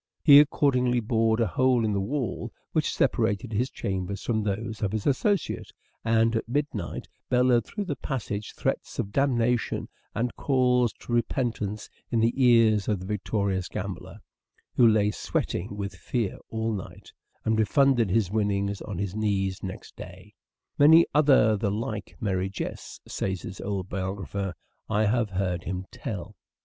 He 0.23 0.39
accordingly 0.39 0.99
bored 0.99 1.39
a 1.41 1.45
hole 1.45 1.85
in 1.85 1.93
the 1.93 2.01
wall 2.01 2.51
which 2.71 2.91
separated 2.91 3.53
his 3.53 3.69
chambers 3.69 4.23
from 4.23 4.41
those 4.41 4.81
of 4.81 4.93
his 4.93 5.05
associate, 5.05 5.69
and 6.03 6.35
at 6.37 6.49
midnight 6.49 7.07
bellowed 7.29 7.65
through 7.67 7.85
the 7.85 7.95
passage 7.95 8.55
threats 8.55 8.97
of 8.97 9.11
damnation 9.11 9.89
and 10.15 10.35
calls 10.35 10.91
to 10.93 11.11
repentance 11.13 11.87
in 12.09 12.19
the 12.19 12.33
ears 12.35 12.87
of 12.87 12.99
the 12.99 13.05
victorious 13.05 13.67
gambler, 13.67 14.17
who 14.75 14.87
lay 14.87 15.11
sweating 15.11 15.77
with 15.77 15.93
fear 15.93 16.39
all 16.49 16.73
night, 16.73 17.13
and 17.45 17.59
refunded 17.59 18.09
his 18.09 18.31
winnings 18.31 18.81
on 18.81 18.97
his 18.97 19.13
knees 19.15 19.61
next 19.61 19.95
day.' 19.95 20.33
Many 20.79 21.05
other 21.13 21.55
the 21.55 21.69
like 21.69 22.15
merry 22.19 22.49
jests,' 22.49 22.99
says 23.07 23.43
his 23.43 23.61
old 23.61 23.87
biographer,' 23.87 24.55
I 24.89 25.05
have 25.05 25.29
heard 25.29 25.65
him 25.65 25.85
tell.' 25.91 26.35